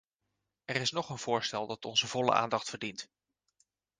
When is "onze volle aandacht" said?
1.85-2.69